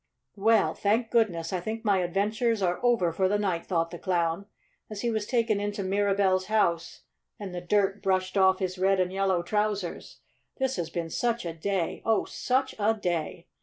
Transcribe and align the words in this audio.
"Well, 0.35 0.73
thank 0.73 1.11
goodness, 1.11 1.53
I 1.53 1.59
think 1.59 1.85
my 1.85 1.99
adventures 1.99 2.63
are 2.63 2.79
over 2.83 3.11
for 3.13 3.27
the 3.29 3.37
night," 3.37 3.67
thought 3.67 3.91
the 3.91 3.99
Clown, 3.99 4.47
as 4.89 5.01
he 5.01 5.11
was 5.11 5.27
taken 5.27 5.59
into 5.59 5.83
Mirabell's 5.83 6.47
house 6.47 7.03
and 7.39 7.53
the 7.53 7.61
dirt 7.61 8.01
brushed 8.01 8.35
off 8.35 8.57
his 8.57 8.79
red 8.79 8.99
and 8.99 9.13
yellow 9.13 9.43
trousers. 9.43 10.21
"This 10.57 10.75
has 10.77 10.89
been 10.89 11.11
such 11.11 11.45
a 11.45 11.53
day! 11.53 12.01
Oh, 12.03 12.25
SUCH 12.25 12.73
a 12.79 12.95
day!" 12.95 13.45